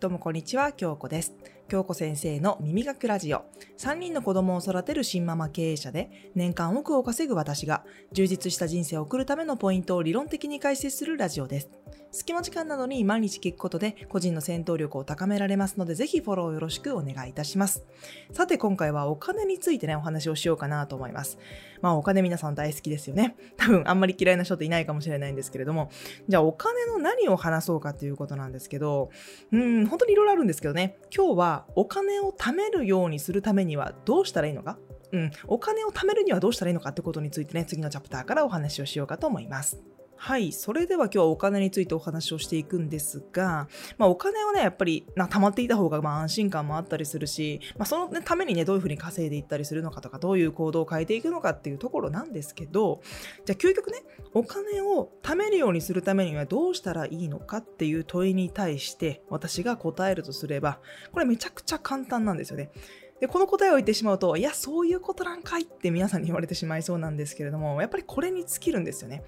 [0.00, 1.34] どうもこんにちは、京子です。
[1.68, 3.44] 京子先生の耳がくラジオ。
[3.76, 11.68] 3人の子供を育てる新ママ経営者で、年間億を稼ぐ私が、充実した人生を送るためのポイントを理論的に解説するラジオです。
[12.12, 17.84] 隙間時間などに毎日聞くことで、個人の戦闘力を高められますので、ぜひフォローよろしくお願いいたします。
[18.32, 21.38] さて、今回はお金についてね、お話をしようかなと思います。
[21.80, 23.36] まあ、お金皆さん大好きですよね。
[23.56, 25.90] 多分、あんまり嫌いな人っていないかもしれないんですけれども、
[26.28, 29.10] じゃあ、お金の何を話そうかっていうことなんですけど、
[29.52, 34.78] うん、本当にいろいろあるんですけどね、今日はお金を貯めるようにするためにはどうしたらいいのか？
[35.12, 39.80] うん、お金を貯めるにはどうしたらいいのかってことについてね、次のチャプターからお話をしようかと思います。
[40.22, 40.52] はい。
[40.52, 53.00] それでは今日はお金についてお話をしていくんですが、まあお金をね、やっぱりな貯まっていた方がまあ安心感もあったりするし、まあその、ね、ためにね、どういうふうに稼いでいったりするのかとか、どういう行動を変えていくのかっていうところなんですけど、
[53.46, 54.02] じゃあ究極ね、
[54.34, 60.80] お金を貯めるようにするためにはどうしたらいいのかっていう問いに対して私が答えるとすれば、
[61.12, 62.70] これめちゃくちゃ簡単なんですよね。
[63.20, 69.22] で、この答えを言ってしまうと、いや、そういうことなんかいって皆さんに言われてしまいそうなんですけれども、やっぱりこれに尽きるんですよね。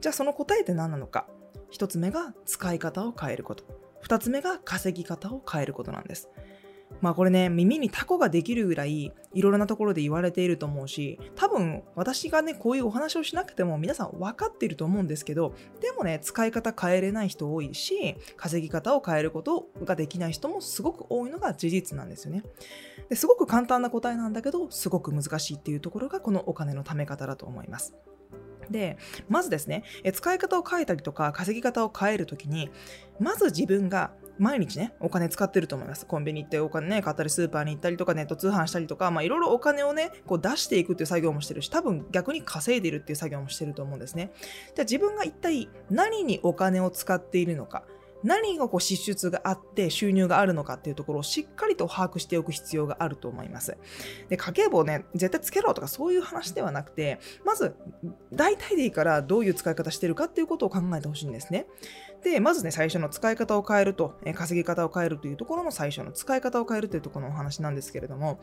[0.00, 1.26] じゃあその答えって何なのか。
[1.72, 3.64] 1つ目が使い方を変えること。
[4.04, 6.28] 2つ目が稼ぎ方を変えることなんです。
[7.02, 22.44] まあこれね、耳にタコができるぐらいいろいろなところで言われていると思うし、多分私がね、こういうお話をしなくても皆さん分かっていると思うんですけど、でもね、使い方変えれない人多いし、稼ぎ方を変えることができない人もすごく多いのが事実なんですよね。
[23.08, 27.94] ですごく簡単な答えなんだけど、すごく難しいっていうところがこのお金の貯め方だと思います。
[28.70, 28.96] で、
[29.28, 32.70] まずですね、使い方を変えたりとか稼ぎ方を変えるときに、
[33.18, 36.06] まず自分が毎日ね、お金使ってると思います。
[36.06, 44.32] コンビニ行ってお金ね、買ったりスーパーに行ったりとか、ネット通販したりとか、まあいろいろお金をね、こう出していくっていう作業もしてるし、多分逆に稼いでるっていう作業もしてると思うんですね。
[44.74, 47.84] じゃあ自分が一体何にお金を使っているのか、
[48.22, 53.76] 何がこう支出があって収入があるのかっていうところをしっかりと把握しておく必要があると思います。
[54.28, 57.74] で、家計簿をね、絶対つけろとかそういう話ではなくて、まず、
[58.32, 61.66] 大体でいいからどういう使い方してるかっていうことを考えてほしいんですね。
[62.22, 68.40] で、まずね、最初の使い方を変えると、え稼ぎ方を変えるというところの最初の使い方を変えるというところのお話なんですけれども、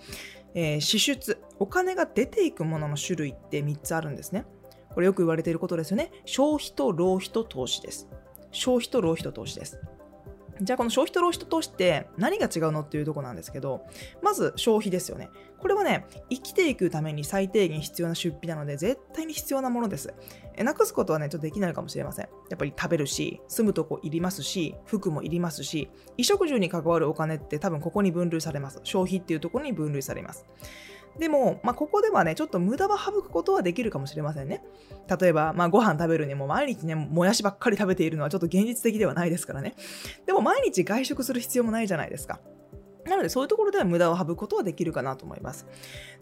[0.53, 4.45] えー支出、お金が出ていくものの種類って3つあるんですね。
[4.93, 6.11] これよく言われていることですよね。
[6.25, 8.09] 消費と浪費と投資です。
[8.51, 9.79] 消費と浪費と投資です。
[10.61, 13.85] じゃあこの消費と浪費と投資って何が違うのっていうとこなんですけど、
[14.21, 15.29] まず消費ですよね。
[15.57, 20.13] これはね、生きていくために最低限必要な出費なので、絶対に必要なものです。
[20.55, 22.27] えなくすことはね、ちょっとできないかもしれません。
[22.49, 28.81] やっぱり食べるし、住むとこいりますし、服もいりますし、衣食住に関わるお金って多分ここに分類されます。
[28.83, 30.45] 消費っていうところに分類されます。
[31.19, 34.63] でも、まあ、ここではね、ちょっと無駄は省くことはできるかもしれませんね。
[35.19, 39.75] 例えば、まあ、ご飯食べるにも毎日ね、もやしばっかり食べているのはちょっと現実的ではないですからね。
[40.25, 42.39] でも、毎日外食する必要もないじゃないですか。
[43.09, 45.67] なので、そういうところでは無駄を省くことはできるかなと思います。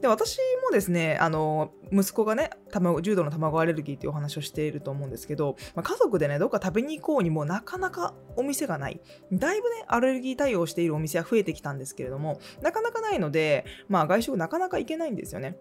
[0.02, 9.02] で、私もですね、あの、息子がね、卵、重度の卵アレルギーっていうお話をしていると思うんですけど、まあ、家族でね、どっか食べに行こうにもなかなかお店がない。
[9.32, 15.58] だいぶね、アレルギー対応しているお店は増えてきたんですけれども、なかなかないので、まあ、外食なかなか行けないんですよね。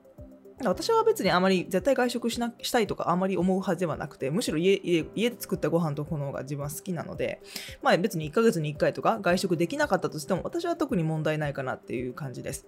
[0.64, 4.80] 私は別にあまり絶対外食しなしたいとかあまり思うはずではなくてむしろ家
[5.14, 7.42] 家で作ったご飯とこの方が自分は好きなので、
[7.82, 12.66] まあ、別に1ヶ月に1回とか外食できなかったとしても私は特に問題ないかなっていう感じです。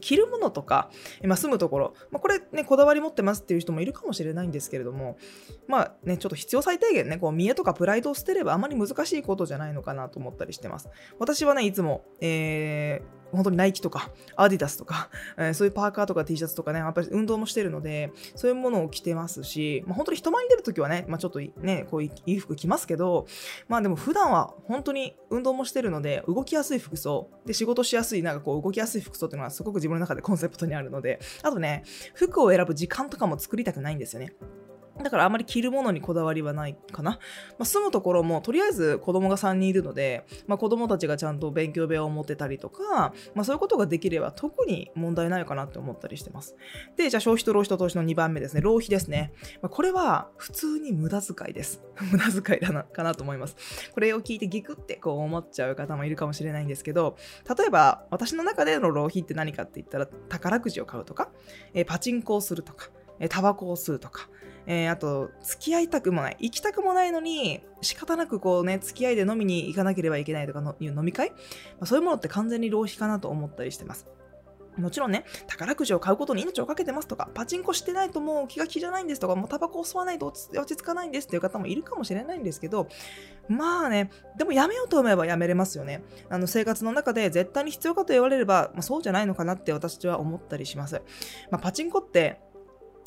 [0.00, 0.90] 着るものとか、
[1.24, 5.18] まあ、住むところ、まあ、これね、こだわり持ってますっていう人もいるかもしれないんですけれども、
[5.66, 10.88] まあね、ちょっと必要最低限ね、こう見栄とかプライドを捨てればあまり難しいことじゃないのかなと思ったりしてます。
[11.18, 23.26] 私はね、いつも、えー本当にナイキとか、アディダスとか、 えーそういうパーカーとか T シャツとかね、やっぱり運動もしてるので、そういうものを着てますし、まあ、本当に人前に出るときはね、まあ、ちょっとね、こういういい服着ますけど、
[23.68, 34.34] まあでも普段は本当に運動もしてるので、動きやすい服装、で、仕事しやすい、なんかこう動きやすい服装っていうのはすごく自分の中でコンセプトにあるので、あとね、服を選ぶ時間とかも作りたくないんですよね。
[35.00, 37.12] だからあまり着るものにこだわりはないかな。
[37.12, 37.18] ま
[37.60, 46.56] あ、住むところもとりあえず子供が3人いるので、まあ、子供たちがちゃんと勉強部屋を持ってたりとか、まあ、そういうことができれば特に問題ないかなって思ったりしてます。
[46.96, 48.60] で、じゃあ消費と浪費と投資の2番目ですね。
[48.60, 49.32] 浪費ですね。
[49.62, 51.82] まあ、これは普通に無駄遣いです。
[52.12, 53.56] 無駄遣いだな、かなと思います。
[53.92, 57.16] これを聞いてギクってこう思っちゃう方もいるかもしれないんですけど、
[57.56, 61.30] 例えば私の中での浪費って何かって言ったら宝くじを買うとか、
[61.72, 62.88] えーパチンコをするとか、
[63.28, 64.28] タバコを吸うとか、
[64.66, 66.36] えーあと、付き合いたくもない。
[66.40, 71.36] 行きたくもないのに、仕方なくこうね、付き合いで飲みに行かなければいけないとかのいう飲み会、ま
[71.80, 74.06] あ、そういうものって完全に浪費かなと思ったりしてます。
[74.76, 82.88] もちろんね、宝くじを買うことに命をかけてますとか、パチンコしてないともう気が気じゃないんですとか、もうタバコを吸わないと落ち着かないんですっていう方もいるかもしれないんですけど、
[83.48, 86.02] まあね、でもやめようと思えばやめれますよね。
[86.30, 91.02] あの生活の中で絶対に必要かと言われれば、まあ、そうじゃないのかなって私は思ったりします。
[91.50, 92.40] まあ、パチンコって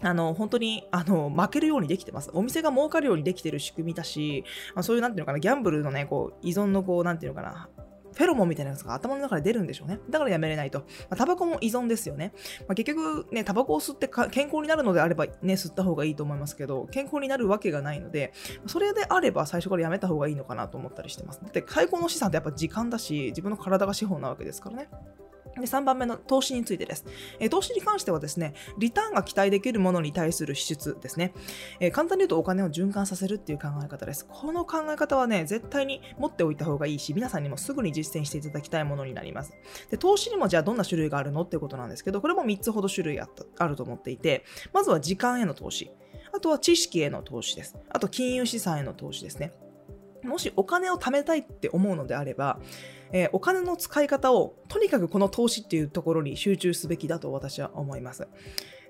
[0.02, 2.30] あの、本当に、あの、負けるようにできてます。
[2.34, 4.44] お店が儲かるようにできてる仕組みだし、
[4.74, 7.70] まあ、そういう、なんていうのかな、ギャンブルのね、こう、依存の、こう、なんていうのかな、
[8.16, 10.00] フェロモンみたいなやつが頭の中で出るんでしょうね。
[10.10, 10.80] だからやめれないと。
[10.80, 12.34] まあ、タバコも依存ですよね。
[12.62, 18.32] まあ、結局ね、タバコを吸って健康になるのであればね、吸った方がいいと思いますけど、健康になるわけがないので、
[18.68, 21.42] それであれば最初からやめた方がいいのかなと思ったりしてます。
[21.42, 24.90] だって最高の資産ってやっぱ時間だし、自分の体が資本なわけですからね。
[25.56, 27.06] で3番目の投資についてです、
[27.40, 31.34] え、投資に関してはですね、リターンが期待できるものに対する支出ですね、
[31.80, 34.26] え、簡単に言うとお金を循環させるっていう考え方です。
[34.26, 39.54] この考え方はね、絶対に持っておいた方がいいし、皆さんにもすぐに実践していただきたいものになります。
[39.90, 44.44] で投資にもじゃあどんな種類があるのっていうことなんですけど、これも3つほど種類あったあると思っていて、
[44.74, 45.92] まずは時間への投資。
[46.34, 47.78] あとは知識への投資です。
[47.90, 49.54] あと金融資産への投資ですね。
[50.26, 52.60] もしお金を貯めたいって思うのであれば、
[53.12, 58.28] えー、お金の使い方をとにかくこの投資っていうところに集中すべきだと私は思います。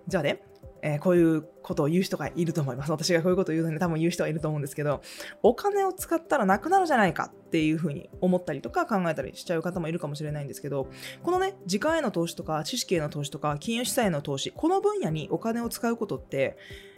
[0.07, 0.43] じゃあね、
[0.81, 2.91] えー、こういうことを言う人がいると思います。
[2.91, 5.01] 私がこういうことを言うのに多分言う人はいると思うんですけど、
[5.41, 10.87] お金を使ったらなくなるじゃないかっていうふうに思ったりとか考えたりしちゃう方もいるかもしれないんですけど、
[11.23, 16.55] このね、時間への投資とか知識への投資とか金融資産への投資、この分野にお金を使うことって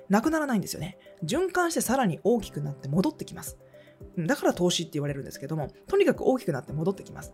[0.10, 0.98] なくならないんですよね。
[1.24, 3.58] 循環してさらに大きくなって戻ってきます。
[4.18, 7.34] だから投資って言われるんですけども、とにかく大きくなって戻ってきます。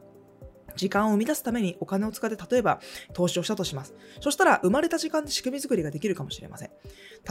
[0.75, 2.79] 時間を生み出すためにお金を使って例えば
[3.13, 3.93] 投資をしたとします。
[4.19, 6.71] そしたら生まれた時間で仕組み作りができるかもしれません。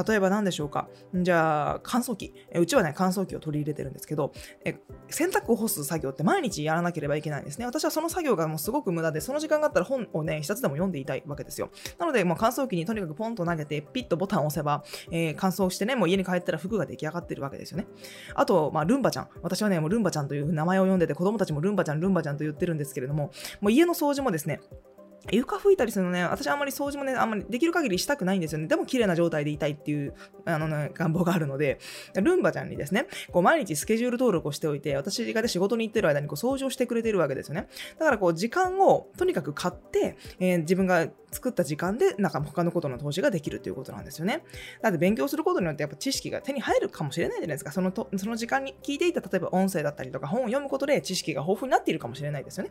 [0.06, 2.34] 例えば何でしょうかじゃあ乾燥機。
[2.54, 4.32] うちはね乾燥機を取り入れてるんですけど
[4.64, 4.78] え
[5.08, 7.66] 洗濯を干す作業って毎日やらなければいけないんですね。
[7.66, 11.70] 私はその作業がもうすごく無駄でその時間があったら本をね一つでも読んでいたいわけですよ。
[11.98, 17.86] なのでもう乾燥機にとにかくポンと投げてピッとボタンを押せば、えー、乾燥してねもう家に帰ったら服が出来上がってるわけですよね。
[18.34, 19.28] あと、まあ、ルンバちゃん。
[19.42, 24.60] 私はねもうルンバちゃんという名前を読んでて子供たちもルンバちゃんルンバちゃんと言ってるんですけれどももう家の掃除もですね、
[25.30, 28.66] 床拭いたりするのね、私あんまり掃除もね、あんまりできる限りしたくないんですよね。
[28.66, 30.14] でも綺麗な状態でいたいっていう、
[30.44, 31.78] あのね、願望があるので、
[32.14, 37.68] ルンバちゃんにですね、こう毎日スケジュール登録をしておいて、私がで仕事に行ってる間にこう掃除をしてくれてるわけですよね。
[37.98, 44.44] だからこう時間をとにかく買って、えー、自分が作った時間で、なんか他のことの投資ができるということなんですよね。
[44.82, 47.72] だって勉強することによってやっぱ知識が手に入るかもしれないじゃないですか。
[47.72, 52.70] そのとその時間に聞いていた、例えば音声だったりとか本を読むことで知識が豊富になっているかもしれないですよね。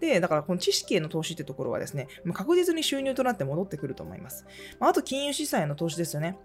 [0.00, 4.46] で、だからこの知識への投資ってところはですね、確実に収入となって戻ってくると思います。
[4.80, 6.38] まあ、と金融資産への投資ですよね。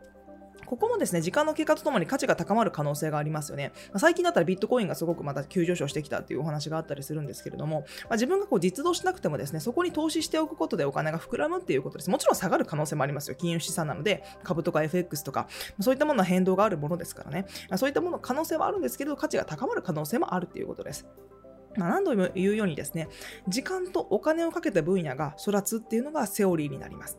[0.65, 3.71] ここもですね、時間の経過とともに価値が高まる可能性がありますよね。
[3.89, 12.09] まあ、最近だったらビットコインがすごくまた急上昇してきたっていうお話があったりするんですけれども、まあ、自分がこう実動しなくてもですね、そこに投資しておくことでお金が膨らむっていうことです。
[12.09, 13.36] もちろん下がる可能性もありますよ。
[13.36, 15.47] 金融資産なので、株とか FX とか、
[15.79, 17.45] そういったものは変動があるものですからね。
[17.69, 21.06] まあ、そういったもの可能性はあるんですけど、価値が高まる可能性もあるっていうことです。
[21.78, 23.10] まあ、何度も言うようにですね、
[23.48, 27.18] 時間とお金をかけた分野が育つっていうのがセオリーになります。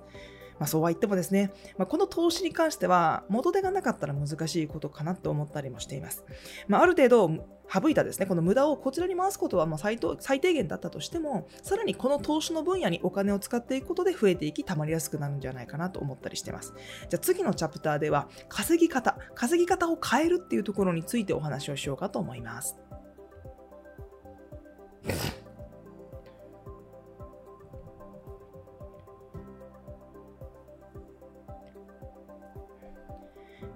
[0.58, 6.24] まあ、そうは言ってもですね、まあ、この投資に関しては元手がなかったら難しいことかなと思ったりもしています。
[6.68, 16.74] まあ、ある程度省いたですね、この無駄をこちらに回すことはま最最低限だったとしても、さらにこの投資の分野にお金を使っていくことで増えていき、たまりやすくなるんじゃないかなと思ったりしてます。
[17.08, 22.76] じゃあ次のチャプターでは、稼ぎ方、稼ぎ方を変えるっていうところについてお話をしようかと思います。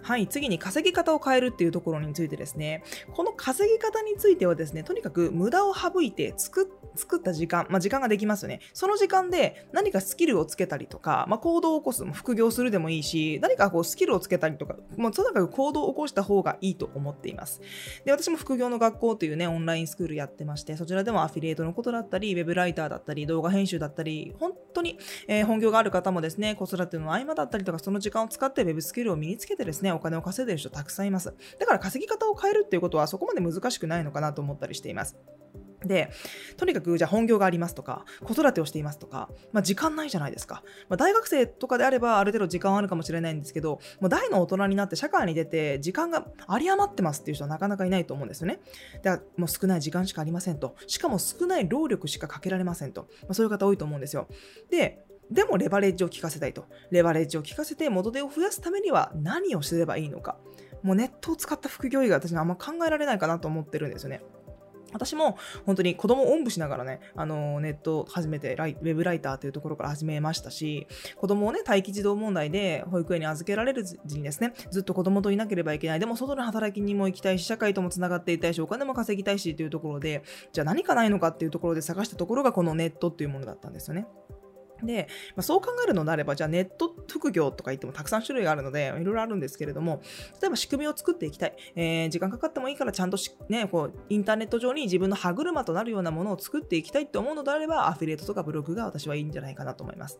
[0.08, 2.82] はい、次に稼ぎ方を変えるっていうところについてですね、
[3.12, 6.66] この稼ぎ方についてはですね、とにかく無駄を省いて作っ
[6.96, 8.60] 作った時間、まあ、時間ができますよね。
[8.72, 17.60] その時間で何かスキルをつけたりとか、まあ、行動を起こす、副業するでもいいし、何かこうスキルをつけたりとか、もうとにかく行動を起こした方がいいと思っています。
[18.04, 31.34] で、私も副業の学校というね、オンラインスクールやってまして、そちらでもアフィリエイトのことだったり、ウェブライターだったり、動画編集だったり、本当に、えー、本業がある方もですね、子育ての合間だったりとか、その時間を使ってウェブスキルを身につけてですね、お金を稼いでる人たくさんいます。
[31.58, 35.16] だから稼ぎ方を変えるっていうことはそこまで難しくないのかなと思ったりしています。
[35.84, 36.10] で、
[36.56, 40.62] とにかくじゃあ本業がありますとか、子育てをしていますとか、まあ、時間ないじゃないですか。
[40.88, 48.60] まあ、大学生とかであればある程度時間はあるかもしれないんですけど、もう大の大人になって社会に出て時間が有り余ってますっていう人はなかなかいないと思うんですよね。
[49.02, 50.74] だからもう少ない時間しかありませんと。
[50.86, 53.02] しかも少ない労力しかかけられませんと。
[53.22, 54.28] まあ、そういう方多いと思うんですよ。
[54.70, 56.64] で、でもレバレッジを効かせたいと。
[56.90, 60.38] レバレッジを効かせて元手を増やすためには何をすればいいのか。
[60.82, 64.22] もうネットを使った副業以外私はあんま考えられないかなと思ってるんですよね。
[64.92, 76.00] 私も本当に子供をおんぶしながらね、あのネットを始めてライ、ウェブライターというところから始めましたし、子供をね、待機児童問題で保育園に預けられる時にですね、ずっと子供といなければいけない。
[76.00, 84.06] でも外の働きにも行きたいし、社会ともつながっていたいし、お金も稼ぎたいしというところで、じゃあ何かないのかっていうところで探したところがこのネットっていうものだったんですよね。
[84.82, 90.00] で、まあ、そう考えるのであれば、じゃあネット副業とか言ってもたくさん種類があるので、いろいろあるんですけれども、
[90.40, 91.56] 例えば仕組みを作っていきたい。
[91.76, 93.16] えー、時間かかってもいいからちゃんと
[93.48, 100.18] ね、こう、インターネット上に自分の歯車となるようなものを作っていきたいって思うのであれば、アフィリエイトとかブログが私はいいんじゃないかなと思います。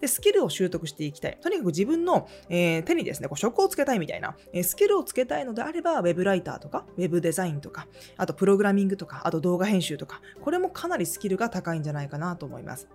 [0.00, 1.38] で、スキルを習得していきたい。
[1.40, 7.86] とにかく自分の、えー、手にですね、こう職をつけたいみたいな、えー、スキルをつけたいのであれば、ウェブライターとか、ウェブデザインとか、
[8.16, 12.88] あとプログラミングとか、あと動画編集とか、これもかなりスキルが高いんじゃないかなと思います。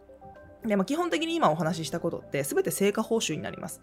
[0.66, 3.82] で、まあ、基本的に今お話ししたことって全て成果報酬になります。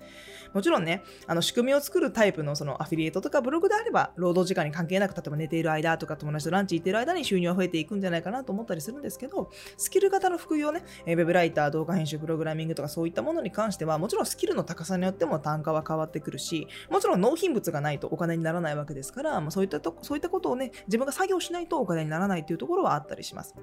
[0.55, 23.55] もちろんね、あの仕組みを作るタイプのそのアフィリエイトとかブログであれば、労働時間に関係なく、例えば寝ている間とか友達とランチ行ってる間に収入は増えていくんじゃないかなと思ったりするんですけど、スキル型の副業ね、ウェブライター、動画編集、プログラミングとかそういったものに関しては、もちろんスキルの高さによっても単価は変わってくるし、もちろん納品物がないとお金にならないわけですから、まあ、そういったとそういったことをね、自分が作業しないとお金にならないというところはあったりします。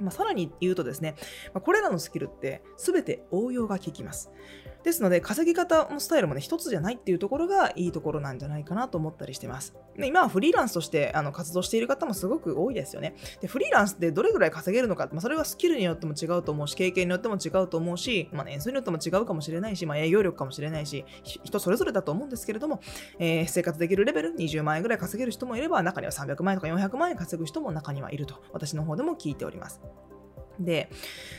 [0.00, 1.14] まあ、さらに言うとですね、
[1.52, 4.30] まあ、これらのスキルって全て応用が効きます。
[4.82, 9.74] ですので、稼ぎ方のスタイルもね、一つじゃないっていうところがいいところなんじゃないかなと思ったりしてます。
[9.96, 13.14] で今はフリーランスとしてあの活動している方もすごく多いですよね。
[13.40, 22.80] で、フリーランスってどれぐらい稼げるのか、まあ、それはスキルによっても違うと思うし、経験によっても違うと思うし、まあ、年数によっても違うかもしれないし、まあ、営業力かもしれないし、人それぞれだと思うんですけれども、
[23.18, 29.80] えー、生活できるレベル20万円ぐらい稼げる人もいれば、中には300万円とか400万円稼ぐ人も中にはいると、私の方でも聞いております。
[30.60, 30.90] で、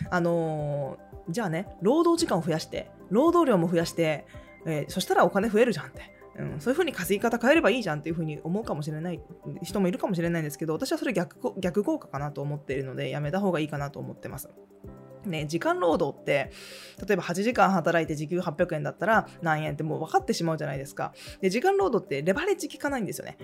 [0.10, 4.26] あのー、じゃあね、労働時間を増やして、労働量も増やして、
[4.66, 6.12] えー、そしたらお金増えるじゃんって。
[6.38, 9.20] うん、そういうふうに稼ぎ方変えればいいじゃんっていうふうに思うかもしれない
[9.64, 14.50] 人もいるかもしれないんですけど、私はそれ逆逆効果かなと思っているので、やめた方がいいかなと思ってます。
[15.26, 16.52] ね、時間労働って、
[17.06, 21.14] 例えば8時間働いて時給800円だったら何円ってもう分かってしまうじゃないですか。
[21.42, 23.38] で、時間労働ってレバレッジ効かないんですよね。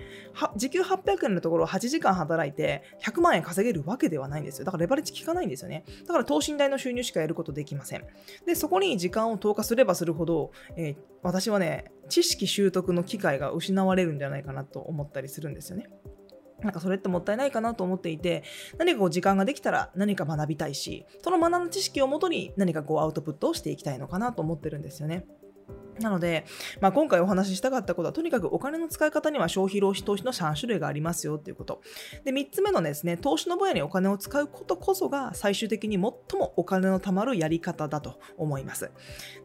[0.56, 4.64] 時給800円のところを8時間働いて100万円稼げるわけではないんですよ。
[4.64, 5.84] だからレバレッジ効かないんですよね。
[6.06, 8.04] だから等身大の収入しかやることできません。
[8.46, 15.88] で、そこに時間を投下すればするほど、えー、私はね、知識習得の機会が失われるんじゃないかなと思ったりするんですよね。
[16.62, 18.42] なんかそれってもったいないかなと思っていて、
[18.78, 25.26] 何かこう時間ができたら何か学びたいし、その学んだ知識をもとに何かこうアウトプットをしていきたいのかなと思ってるんですよね。
[26.00, 26.44] なので、
[26.80, 31.80] まあ、今回お話ししたかったことは、とにかくお金の使い方には消費、浪費、投資の3種類がありますよっていうこと。
[32.24, 38.90] で、3つ目のですね、投資の分野にお金を使うことこそが最終的に最もお金の貯まるやり方だと思います。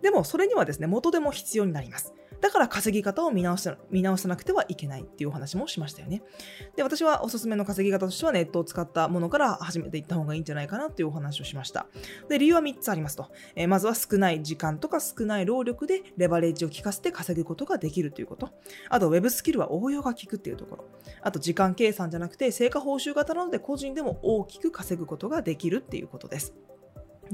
[0.01, 2.13] でも、それにはですね、元でも必要になります。
[2.43, 6.23] だから稼ぎ方を見直さ見直さなくてはいけないっていうお話もしましたよね。
[6.75, 11.87] で、私はおすすめの稼ぎ方としてはネットを使ったものから始めていった方がいいんじゃないかなっていうお話をしました。
[12.27, 13.31] で、理由は3つありますと。
[13.55, 18.49] えー、まずは少ない時間とか少ない労力でレバレッジを効かせて稼ぐことができるということ。
[18.89, 20.89] あと、ウェブスキルは応用が効くっていうところ。
[21.21, 26.53] あと、時間計算じゃなくて成果報酬型なので個人でも大きく稼ぐことができるっていうことです。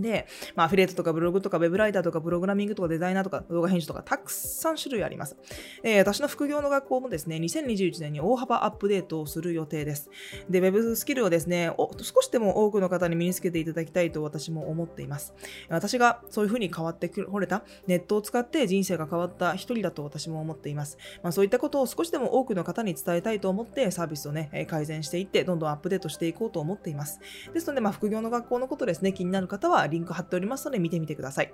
[0.01, 5.37] で、まあ、アフィリエイトとかブログとかウェブライターとかプログラミングとかデザイナーとか動画編集とかたくさん種類あります。
[5.83, 10.09] えー、私の副業の学校もですね、2021年に大幅アップデートをする予定です。
[10.49, 15.33] で、ウェブスキルをですね、少しでも多くの方に身につけていただきたいと私も思っています。
[15.69, 20.97] 私がそういうふうに変わってこれた、ネットを使って人生が変わった一人だと私も思っています。
[21.23, 27.19] まあ、そういったことを少しでも多くの方に伝えたいと思ってサービスをね、改善していって、どんどんアップデートしていこうと思っています。
[27.53, 31.53] ですので、まあ、副業の学校のことですね、気になる方はリンク貼っておりますので見てみてください。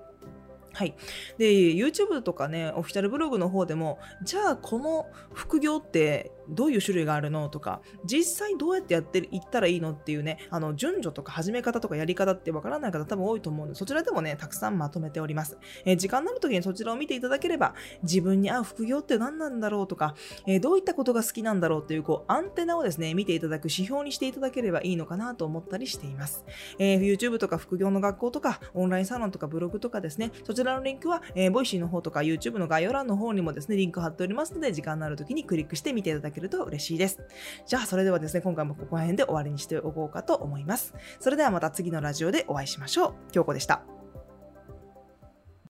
[0.74, 0.96] はい。
[1.38, 15.58] で、YouTube とかね、オフィシャルブログの方でも、じゃあこの副業ってどういう種類があるのとか、実際どうやってやっていったらいいのっていうね、あの、順序とか始め方とかやり方ってわからない方多分多いと思うので、そちらでもね、たくさんまとめております。
[15.86, 17.74] えー、時間のある時にそちらを見ていただければ、
[18.04, 20.16] 自分に合う副業って何なんだろうとか、
[20.48, 26.46] えー、どういったことが好きなんだろうっていう、こう、アンテナをですね、見ていただく指標にしていただければいいのかなと思ったりしています。
[26.80, 37.20] えー、YouTube とか副業の学校とか、オンラインサロンとかブログとかですね、そちらのリンクは、えー、 Voicy の方とか YouTube の概要欄の方にもですね、リンク貼っておりますので、時間のある時にクリックして見ていただけけると嬉しいです。
[37.66, 40.94] じゃあ、それではですね、今回もここら辺で終わりにしておこうかと思います。
[41.20, 43.32] それではまた次のラジオでお会いしましょう。
[43.32, 43.95] 京子でした。